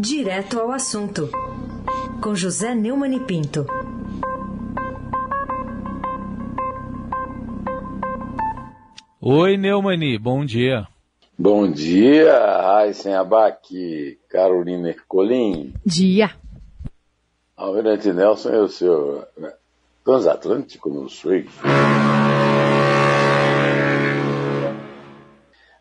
[0.00, 1.28] Direto ao assunto,
[2.22, 3.66] com José Neumann e Pinto.
[9.20, 10.86] Oi, Neumani, bom dia.
[11.36, 12.32] Bom dia,
[12.62, 15.74] Raíssen Abac, Carolina Ercolim.
[15.84, 16.30] Dia.
[17.56, 19.26] Almirante Nelson é o seu
[20.04, 21.44] transatlântico no Sul.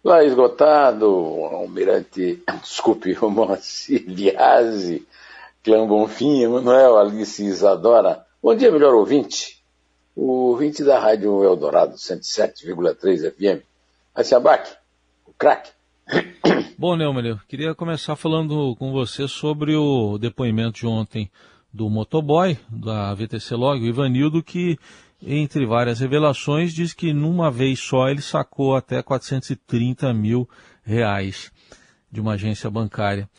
[0.08, 5.06] Lá esgotado, Almirante, desculpe, o Moacir Biasi,
[5.62, 8.26] Clã Bonfim, Emanuel, Alice Isadora.
[8.42, 9.62] Bom dia, melhor ouvinte.
[10.16, 13.62] O ouvinte da Rádio Eldorado, 107,3 FM.
[14.34, 14.72] Abac,
[15.26, 15.72] o craque.
[16.80, 21.30] Bom, Neumann, eu queria começar falando com você sobre o depoimento de ontem
[21.74, 24.80] do motoboy da VTC Log, o Ivanildo, que,
[25.22, 30.48] entre várias revelações, diz que numa vez só ele sacou até 430 mil
[30.84, 31.52] reais
[32.12, 33.30] de uma agência bancária.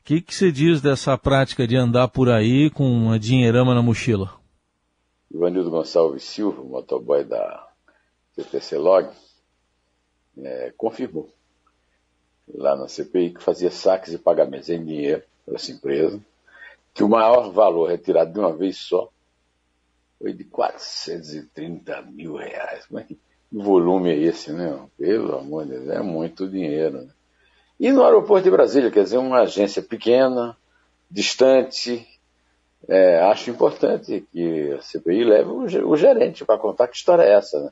[0.00, 3.82] O que, que você diz dessa prática de andar por aí com uma dinheirama na
[3.82, 4.34] mochila?
[5.30, 7.68] Ivanildo Gonçalves Silva, motoboy da
[8.36, 9.08] VTC Log,
[10.38, 11.28] é, confirmou
[12.54, 16.20] lá na CPI que fazia saques e pagamentos em dinheiro para essa empresa
[16.94, 19.10] que o maior valor retirado de uma vez só
[20.26, 22.84] foi de 430 mil reais.
[22.86, 23.16] Como é que
[23.52, 24.76] volume é esse, né?
[24.98, 27.02] Pelo amor de Deus, é muito dinheiro.
[27.02, 27.08] Né?
[27.78, 30.56] E no aeroporto de Brasília, quer dizer, uma agência pequena,
[31.08, 32.04] distante,
[32.88, 37.62] é, acho importante que a CPI leve o, gerente para contar que história é essa.
[37.62, 37.70] Né?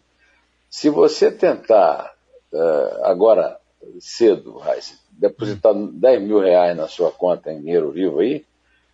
[0.70, 2.14] Se você tentar
[2.52, 3.58] uh, agora,
[3.98, 4.62] cedo,
[5.11, 8.44] depositar 10 mil reais na sua conta em dinheiro vivo aí,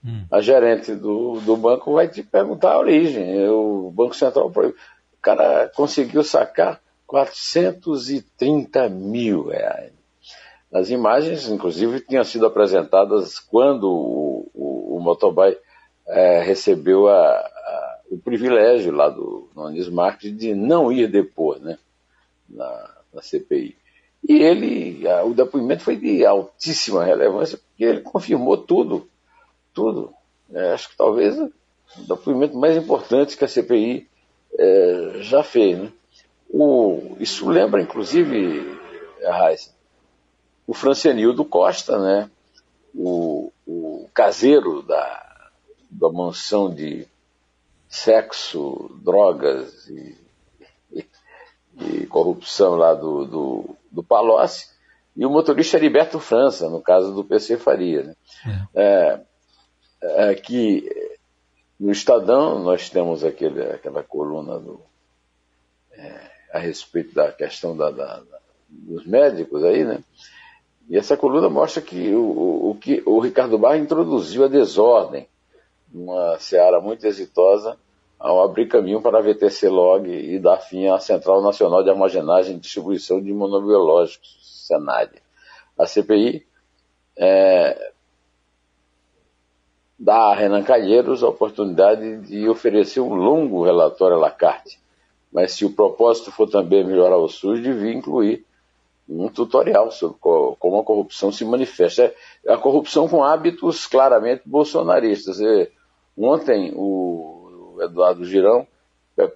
[0.05, 0.25] Hum.
[0.31, 3.49] A gerente do, do banco vai te perguntar a origem.
[3.49, 4.75] O Banco Central, o
[5.21, 9.93] cara conseguiu sacar 430 mil reais.
[10.73, 15.57] As imagens, inclusive, tinham sido apresentadas quando o, o, o motoboy
[16.07, 21.77] é, recebeu a, a, o privilégio lá do Nunes Marques de não ir depor né,
[22.49, 23.77] na, na CPI.
[24.29, 29.10] E ele, a, o depoimento foi de altíssima relevância, porque ele confirmou tudo
[29.73, 30.13] tudo.
[30.53, 31.53] É, acho que talvez o
[32.09, 34.09] depoimento mais importante que a CPI
[34.59, 35.79] é, já fez.
[35.79, 35.93] Né?
[36.49, 38.79] O, isso lembra, inclusive,
[39.25, 39.75] a Raiz,
[40.67, 42.31] o Francenildo Costa, né?
[42.95, 45.51] o, o caseiro da,
[45.91, 47.07] da mansão de
[47.89, 50.17] sexo, drogas e,
[50.93, 51.07] e,
[51.81, 54.69] e corrupção lá do, do, do Palocci,
[55.17, 58.05] e o motorista Heriberto França, no caso do PC Faria.
[58.05, 58.17] Né?
[58.75, 58.83] É.
[58.83, 59.21] É,
[60.03, 60.89] é que
[61.79, 64.81] no Estadão nós temos aquele, aquela coluna do,
[65.93, 68.39] é, a respeito da questão da, da, da,
[68.69, 70.03] dos médicos aí, né?
[70.89, 75.29] E essa coluna mostra que o, o, que o Ricardo Barra introduziu a desordem
[75.93, 77.79] numa seara muito exitosa
[78.19, 82.57] ao abrir caminho para a VTC Log e dar fim à Central Nacional de Armazenagem
[82.57, 85.11] e Distribuição de Imunobiológicos, Senad.
[85.79, 86.47] A CPI
[87.17, 87.93] é,
[90.01, 94.81] dá a Renan Calheiros a oportunidade de oferecer um longo relatório à la carte.
[95.31, 98.47] Mas se o propósito for também melhorar o SUS, devia incluir
[99.07, 102.15] um tutorial sobre como a corrupção se manifesta.
[102.49, 105.39] A corrupção com hábitos claramente bolsonaristas.
[106.17, 108.67] Ontem o Eduardo Girão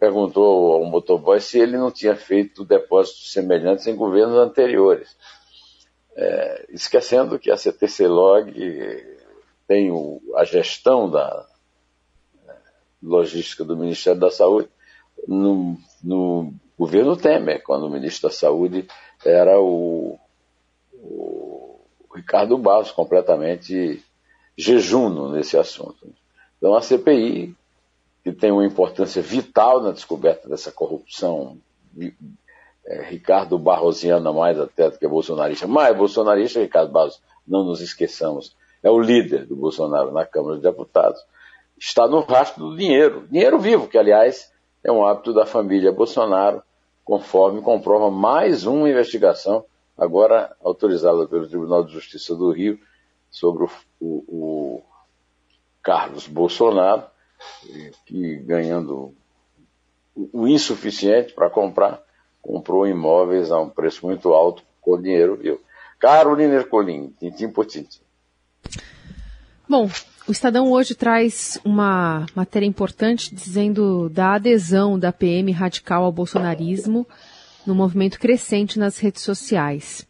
[0.01, 5.15] perguntou ao motoboy se ele não tinha feito depósitos semelhantes em governos anteriores.
[6.17, 8.51] É, esquecendo que a CTC Log
[9.67, 11.47] tem o, a gestão da
[13.03, 14.69] logística do Ministério da Saúde
[15.29, 18.87] no, no governo Temer, quando o ministro da Saúde
[19.25, 20.19] era o,
[20.93, 21.81] o
[22.15, 24.03] Ricardo Barros, completamente
[24.57, 26.13] jejuno nesse assunto.
[26.59, 27.55] Então a CPI,
[28.23, 31.59] que tem uma importância vital na descoberta dessa corrupção,
[32.87, 38.57] é, Ricardo Barrosiana mais até do que bolsonarista, mais bolsonarista, Ricardo Barros, não nos esqueçamos,
[38.85, 41.19] é o líder do Bolsonaro na Câmara dos Deputados,
[41.79, 44.53] está no rastro do dinheiro, dinheiro vivo, que aliás
[44.85, 46.63] é um hábito da família Bolsonaro,
[47.03, 49.65] conforme comprova mais uma investigação,
[49.97, 52.79] agora autorizada pelo Tribunal de Justiça do Rio,
[53.31, 54.83] sobre o, o, o
[55.83, 57.05] Carlos Bolsonaro,
[58.05, 59.15] que ganhando
[60.15, 62.03] o insuficiente para comprar,
[62.43, 65.61] comprou imóveis a um preço muito alto com dinheiro vivo.
[65.99, 68.04] Carolina Ercolim, tintim por tintim.
[69.69, 69.89] Bom,
[70.27, 77.07] o Estadão hoje traz uma matéria importante dizendo da adesão da PM radical ao bolsonarismo
[77.67, 80.07] no movimento crescente nas redes sociais.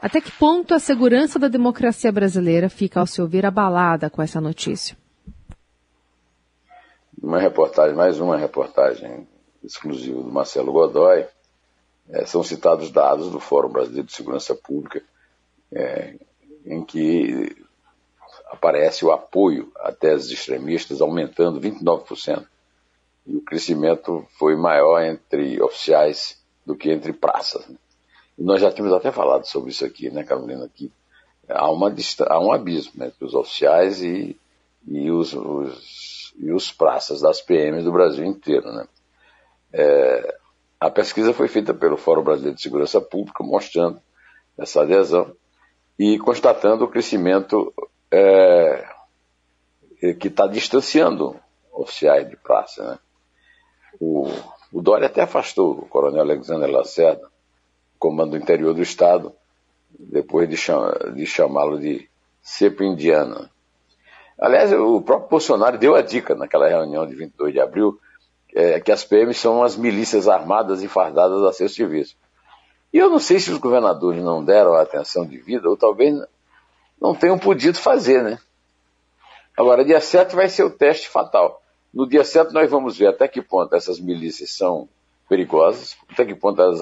[0.00, 4.40] Até que ponto a segurança da democracia brasileira fica, ao seu ver, abalada com essa
[4.40, 4.96] notícia?
[7.22, 9.28] Uma reportagem, mais uma reportagem
[9.62, 11.24] exclusiva do Marcelo Godoy,
[12.08, 15.02] é, são citados dados do Fórum Brasileiro de Segurança Pública,
[15.70, 16.16] é,
[16.66, 17.54] em que
[18.52, 22.46] aparece o apoio a teses extremistas aumentando 29%.
[23.26, 27.66] E o crescimento foi maior entre oficiais do que entre praças.
[27.66, 27.76] Né?
[28.38, 30.68] E nós já tínhamos até falado sobre isso aqui, né, Carolina?
[30.68, 30.92] Que
[31.48, 31.94] há, uma,
[32.28, 34.38] há um abismo entre os oficiais e,
[34.86, 38.70] e, os, os, e os praças das PMs do Brasil inteiro.
[38.70, 38.86] Né?
[39.72, 40.38] É,
[40.78, 43.98] a pesquisa foi feita pelo Fórum Brasileiro de Segurança Pública, mostrando
[44.58, 45.34] essa adesão
[45.98, 47.72] e constatando o crescimento
[48.12, 48.84] é,
[50.20, 51.34] que está distanciando
[51.72, 52.84] oficiais de praça.
[52.84, 52.98] Né?
[53.98, 54.28] O,
[54.72, 57.30] o Dória até afastou o coronel Alexandre Lacerda,
[57.98, 59.32] comando do interior do Estado,
[59.98, 60.56] depois de,
[61.14, 62.08] de chamá-lo de
[62.42, 63.50] cepa indiana.
[64.38, 67.98] Aliás, o próprio Bolsonaro deu a dica naquela reunião de 22 de abril
[68.54, 72.16] é, que as PMs são as milícias armadas e fardadas a seu serviço.
[72.92, 76.14] E eu não sei se os governadores não deram a atenção devida, ou talvez
[77.02, 78.38] não tenham podido fazer, né?
[79.58, 81.60] Agora, dia 7 vai ser o teste fatal.
[81.92, 84.88] No dia 7 nós vamos ver até que ponto essas milícias são
[85.28, 86.80] perigosas, até que ponto elas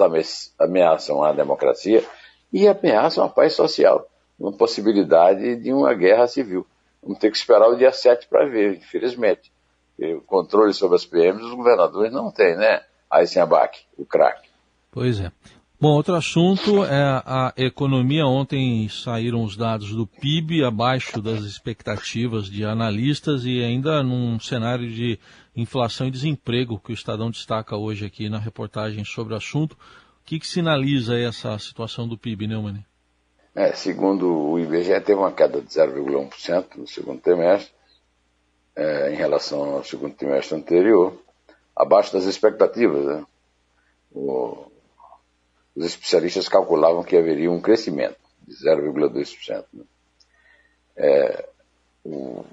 [0.59, 2.05] ameaçam a democracia
[2.53, 4.07] e ameaçam a paz social,
[4.39, 6.67] uma possibilidade de uma guerra civil.
[7.01, 9.51] Vamos ter que esperar o dia 7 para ver, infelizmente.
[9.99, 12.83] o controle sobre as PMs os governadores não têm, né?
[13.41, 14.49] Abaque, o craque.
[14.91, 15.31] Pois é.
[15.81, 18.23] Bom, outro assunto é a economia.
[18.27, 24.87] Ontem saíram os dados do PIB abaixo das expectativas de analistas e ainda num cenário
[24.87, 25.17] de
[25.55, 29.73] inflação e desemprego que o Estadão destaca hoje aqui na reportagem sobre o assunto.
[29.73, 32.85] O que, que sinaliza essa situação do PIB, Neumann?
[33.55, 37.73] É, segundo o IBGE, teve uma queda de 0,1% no segundo trimestre,
[38.75, 41.19] é, em relação ao segundo trimestre anterior,
[41.75, 43.03] abaixo das expectativas.
[43.03, 43.25] Né?
[44.11, 44.70] O,
[45.75, 49.65] os especialistas calculavam que haveria um crescimento de 0,2%.
[49.73, 49.83] Né?
[50.95, 51.49] É,
[52.03, 52.43] o,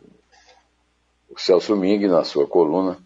[1.28, 2.98] o Celso Ming, na sua coluna,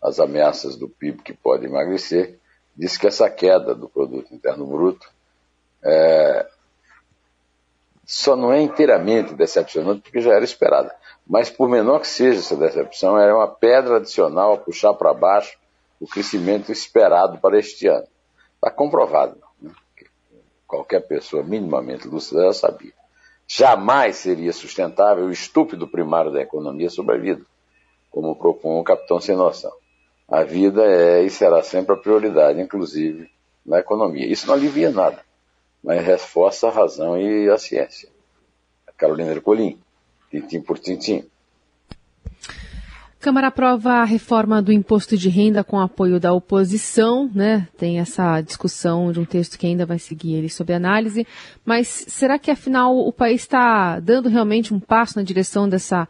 [0.00, 2.38] As Ameaças do PIB que Pode Emagrecer,
[2.76, 5.10] disse que essa queda do produto interno bruto
[5.82, 6.46] é,
[8.04, 10.94] só não é inteiramente decepcionante porque já era esperada.
[11.26, 15.58] Mas por menor que seja essa decepção, era uma pedra adicional a puxar para baixo
[16.00, 18.06] o crescimento esperado para este ano.
[18.54, 19.38] Está comprovado
[20.68, 22.92] qualquer pessoa minimamente lúcida sabia.
[23.46, 27.42] Jamais seria sustentável o estúpido primário da economia sobre a vida,
[28.10, 29.72] como propõe o capitão sem noção.
[30.28, 33.30] A vida é e será sempre a prioridade, inclusive
[33.64, 34.30] na economia.
[34.30, 35.24] Isso não alivia nada,
[35.82, 38.10] mas reforça a razão e a ciência.
[38.98, 39.80] Carolina Ercolim,
[40.30, 41.24] tintim por tintim.
[43.20, 47.66] Câmara aprova a reforma do imposto de renda com apoio da oposição, né?
[47.76, 51.26] Tem essa discussão de um texto que ainda vai seguir ele sob análise.
[51.64, 56.08] Mas será que afinal o país está dando realmente um passo na direção dessa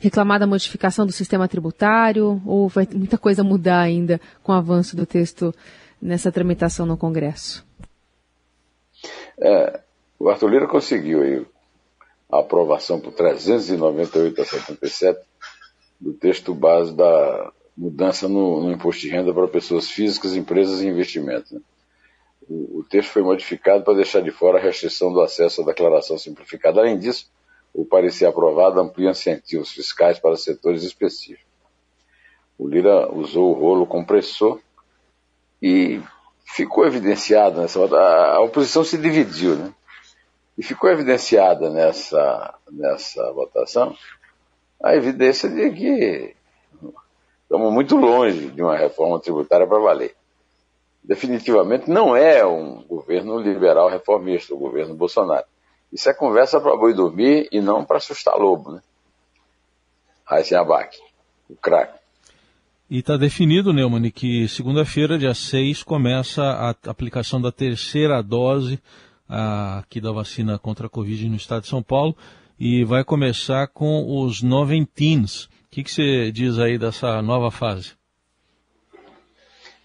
[0.00, 2.42] reclamada modificação do sistema tributário?
[2.44, 5.54] Ou vai muita coisa mudar ainda com o avanço do texto
[6.02, 7.64] nessa tramitação no Congresso?
[9.40, 9.80] É,
[10.18, 11.46] o Arthur Lira conseguiu aí
[12.32, 15.27] a aprovação por 398 a 77
[16.00, 20.86] do texto base da mudança no, no, imposto de renda para pessoas físicas, empresas e
[20.88, 21.52] investimentos.
[21.52, 21.60] Né?
[22.48, 26.18] O, o, texto foi modificado para deixar de fora a restrição do acesso à declaração
[26.18, 26.80] simplificada.
[26.80, 27.30] Além disso,
[27.72, 31.46] o parecer aprovado amplia incentivos fiscais para setores específicos.
[32.58, 34.60] O Lira usou o rolo compressor
[35.62, 36.00] e
[36.44, 39.72] ficou evidenciado nessa a, a oposição se dividiu, né?
[40.56, 43.94] E ficou evidenciada nessa, nessa votação
[44.82, 46.34] a evidência de que
[47.42, 50.14] estamos muito longe de uma reforma tributária para valer.
[51.02, 55.46] Definitivamente não é um governo liberal reformista, o governo Bolsonaro.
[55.92, 58.82] Isso é conversa para boi dormir e não para assustar lobo, né?
[60.24, 60.98] Raíssen Abac,
[61.48, 61.98] o craque.
[62.90, 68.78] E está definido, Neumann, que segunda-feira, dia 6, começa a aplicação da terceira dose
[69.28, 72.16] aqui da vacina contra a Covid no estado de São Paulo
[72.58, 75.44] e vai começar com os noventins.
[75.44, 77.92] O que, que você diz aí dessa nova fase?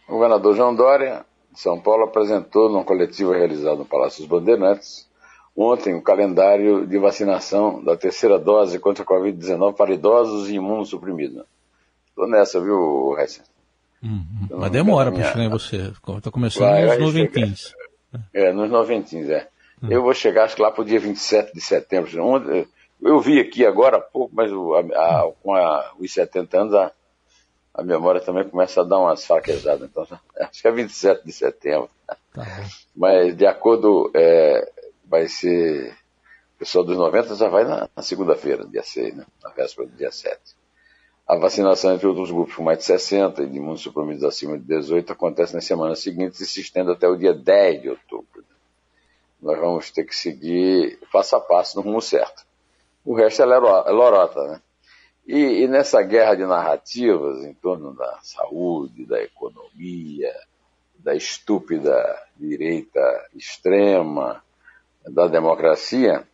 [0.07, 5.07] O governador João Dória, de São Paulo, apresentou numa coletiva realizada no Palácio dos Bandeirantes
[5.55, 11.43] ontem o calendário de vacinação da terceira dose contra a Covid-19 para idosos e imunossuprimidos.
[12.09, 13.43] Estou nessa, viu, Hessen?
[14.03, 14.25] Uhum.
[14.43, 15.93] Então, Mas demora para chegar em você.
[16.17, 17.73] Está começando vai, nos noventins.
[18.33, 19.47] É, nos noventins, é.
[19.83, 19.87] Hum.
[19.91, 22.09] Eu vou chegar, acho que lá para o dia 27 de setembro.
[23.01, 26.91] Eu vi aqui agora há pouco, mas a, a, com a, os 70 anos a,
[27.73, 29.89] a memória também começa a dar umas fraquejadas.
[29.89, 30.07] Então,
[30.39, 31.89] acho que é 27 de setembro.
[32.07, 32.47] Tá
[32.95, 34.71] mas de acordo, é,
[35.05, 35.93] vai ser.
[36.55, 39.25] O pessoal dos 90 já vai na, na segunda-feira, dia 6, né?
[39.43, 40.39] na véspera do dia 7.
[41.27, 45.11] A vacinação entre outros grupos com mais de 60 e de imunossuprimidos acima de 18
[45.11, 48.42] acontece nas semanas seguintes e se estende até o dia 10 de outubro.
[49.43, 52.45] Nós vamos ter que seguir passo a passo no rumo certo.
[53.03, 53.47] O resto é, é
[53.91, 54.62] lorota, né?
[55.27, 60.33] E, e, nessa guerra de narrativas em torno da saúde, da economia,
[60.95, 61.93] da estúpida
[62.38, 63.00] direita
[63.33, 64.43] extrema,
[65.05, 66.27] da democracia,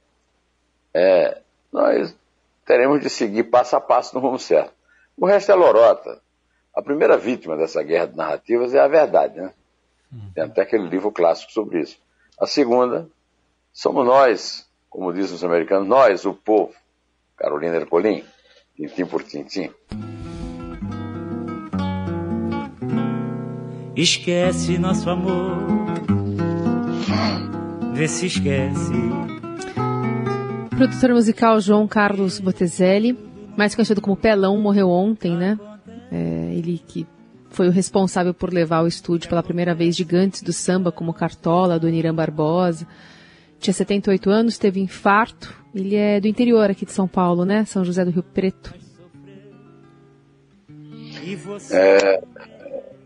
[0.93, 2.15] é, nós
[2.65, 4.73] teremos de seguir passo a passo no rumo certo.
[5.17, 6.21] O resto é lorota.
[6.75, 9.53] A primeira vítima dessa guerra de narrativas é a verdade, né?
[10.33, 11.99] Tem até aquele livro clássico sobre isso.
[12.39, 13.05] A segunda,
[13.73, 16.73] somos nós, como dizem os americanos, nós, o povo.
[17.35, 18.23] Carolina Ercolim,
[18.77, 19.69] tintim por tintim.
[23.93, 25.57] Esquece nosso amor,
[27.93, 28.93] vê se esquece.
[30.77, 33.19] Produtor musical João Carlos Botezelli,
[33.57, 35.59] mais conhecido como Pelão, morreu ontem, né?
[36.09, 37.05] É, ele que
[37.49, 41.79] foi o responsável por levar ao estúdio pela primeira vez gigantes do samba como Cartola,
[41.79, 42.87] do Niram Barbosa.
[43.59, 45.53] Tinha 78 anos, teve infarto.
[45.73, 47.65] Ele é do interior aqui de São Paulo, né?
[47.65, 48.73] São José do Rio Preto.
[51.71, 52.21] É,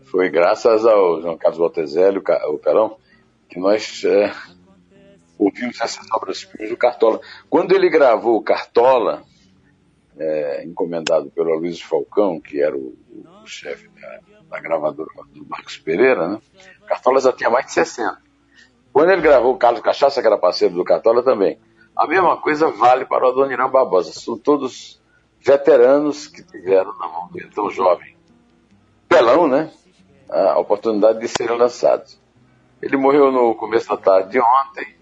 [0.04, 2.96] foi graças ao João Carlos Botezelli, o Pelão,
[3.48, 4.32] que nós é,
[5.38, 7.20] ouvimos essas obras-primas do Cartola.
[7.50, 9.24] Quando ele gravou o Cartola,
[10.16, 12.94] é, encomendado pelo Luiz Falcão, que era o,
[13.42, 14.20] o chefe da,
[14.54, 16.40] da, gravadora do Marcos Pereira, né?
[16.86, 18.18] Cartola já tinha mais de 60.
[18.92, 21.58] Quando ele gravou o Carlos Cachaça, que era parceiro do Cartola também,
[21.96, 24.12] a mesma coisa vale para o Adoniran Barbosa.
[24.12, 25.00] São todos
[25.40, 28.16] veteranos que tiveram na mão dele, tão jovem.
[29.08, 29.70] Pelão, né?
[30.28, 32.20] A oportunidade de serem lançados.
[32.80, 34.96] Ele morreu no começo da tarde de ontem,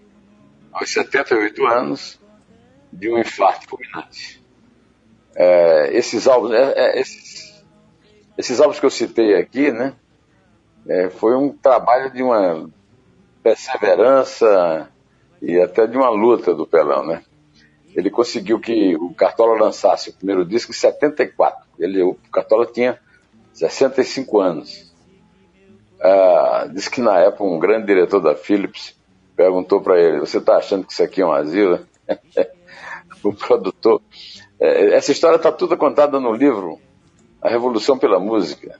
[0.71, 2.19] aos 78 anos,
[2.91, 4.43] de um infarto fulminante
[5.35, 7.52] é, esses álbuns, é, é, esses,
[8.37, 9.93] esses álbuns que eu citei aqui, né,
[10.87, 12.69] é, foi um trabalho de uma
[13.41, 14.89] perseverança
[15.41, 17.23] e até de uma luta do Pelão, né?
[17.95, 21.67] Ele conseguiu que o Cartola lançasse o primeiro disco em 74.
[21.77, 22.99] Ele, o Cartola tinha
[23.53, 24.91] 65 anos.
[26.01, 28.97] Ah, disse que na época um grande diretor da Philips
[29.35, 31.85] perguntou para ele: Você está achando que isso aqui é um asilo?
[33.23, 34.01] o produtor
[34.59, 36.79] é, essa história está toda contada no livro
[37.43, 38.79] A Revolução pela Música,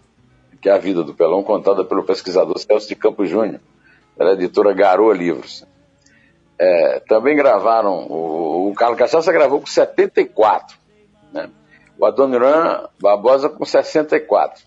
[0.61, 3.59] que é a vida do Pelão, contada pelo pesquisador Celso de Campos Júnior,
[4.17, 5.65] da editora Garoa Livros.
[6.57, 10.77] É, também gravaram, o, o Carlos Cachaça gravou com 74,
[11.33, 11.49] né?
[11.97, 14.63] o Adoniran Barbosa com 64.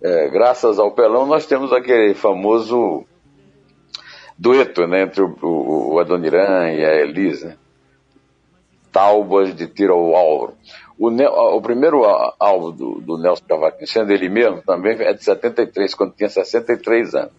[0.00, 3.04] É, graças ao Pelão, nós temos aquele famoso
[4.38, 7.48] dueto né, entre o, o, o Adoniran e a Elisa.
[7.48, 7.56] Né?
[8.90, 10.54] Taubas de Tiro ao Alvo.
[10.98, 12.04] O, o, primeiro
[12.40, 17.14] álbum do, do Nelson Cavaquinho, sendo ele mesmo, também é de 73, quando tinha 63
[17.14, 17.32] anos.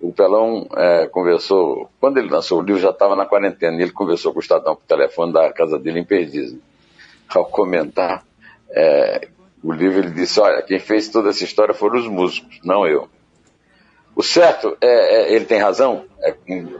[0.00, 4.32] O Pelão é, conversou, quando ele lançou o livro, já estava na quarentena, ele conversou
[4.32, 6.56] com o Estadão por telefone da casa dele em Perdizes.
[7.28, 8.24] Ao comentar
[8.70, 9.28] é,
[9.62, 13.08] o livro, ele disse: Olha, quem fez toda essa história foram os músicos, não eu.
[14.14, 16.34] O certo, é, é ele tem razão é,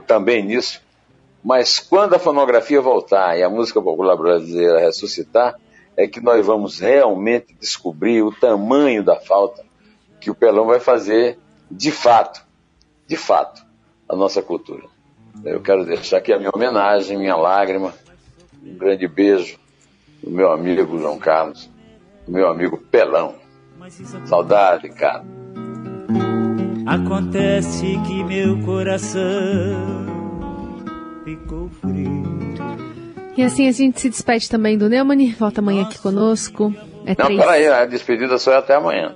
[0.07, 0.81] também nisso,
[1.43, 5.55] mas quando a fonografia voltar e a música popular brasileira ressuscitar,
[5.95, 9.63] é que nós vamos realmente descobrir o tamanho da falta
[10.19, 11.37] que o Pelão vai fazer
[11.69, 12.45] de fato,
[13.07, 13.65] de fato,
[14.07, 14.83] à nossa cultura.
[15.43, 17.93] Eu quero deixar aqui a minha homenagem, minha lágrima,
[18.63, 19.57] um grande beijo
[20.21, 21.69] do meu amigo João Carlos,
[22.25, 23.35] do meu amigo Pelão.
[24.25, 25.23] Saudade, cara.
[26.85, 30.08] Acontece que meu coração
[31.29, 32.23] ficou frio.
[33.37, 36.73] E assim a gente se despede também do Neumann, volta amanhã aqui conosco.
[37.05, 37.39] É Não, três...
[37.39, 39.15] peraí, a despedida só é até amanhã.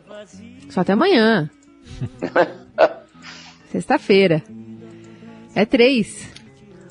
[0.69, 1.49] Só até amanhã.
[3.71, 4.41] Sexta-feira.
[5.55, 6.29] É três.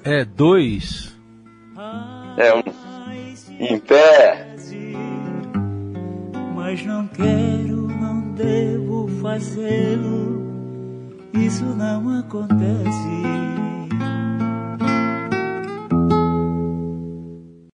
[0.05, 1.17] É dois.
[2.37, 2.63] É um.
[3.59, 4.49] Em pé.
[6.55, 10.43] Mas não quero, não devo fazê-lo.
[11.35, 13.72] Isso não acontece